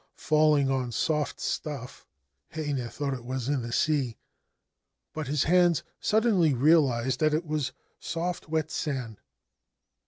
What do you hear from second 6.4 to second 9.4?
realised that it was soft wet sand.